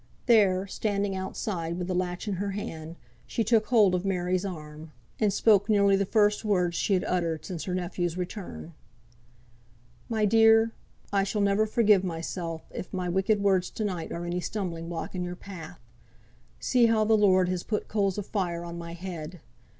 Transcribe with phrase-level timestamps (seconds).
[0.25, 2.95] There, standing outside, with the latch in her hand,
[3.27, 7.45] she took hold of Mary's arm, and spoke nearly the first words she had uttered
[7.45, 8.73] since her nephew's return.
[10.09, 10.71] "My dear!
[11.13, 15.13] I shall never forgive mysel, if my wicked words to night are any stumbling block
[15.13, 15.79] in your path.
[16.59, 19.39] See how the Lord has put coals of fire on my head!